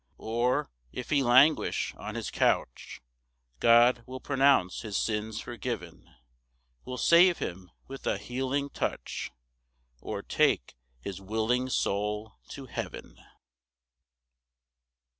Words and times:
4 0.17 0.27
Or 0.31 0.69
if 0.91 1.11
he 1.11 1.21
languish 1.21 1.93
on 1.95 2.15
his 2.15 2.31
couch, 2.31 3.03
God 3.59 4.01
will 4.07 4.19
pronounce 4.19 4.81
his 4.81 4.97
sins 4.97 5.39
forgiv'n, 5.39 6.07
Will 6.85 6.97
save 6.97 7.37
him 7.37 7.69
with 7.87 8.07
a 8.07 8.17
healing 8.17 8.71
touch, 8.71 9.29
Or 9.99 10.23
take 10.23 10.73
his 11.01 11.21
willing 11.21 11.69
soul 11.69 12.33
to 12.49 12.65
heaven. 12.65 13.19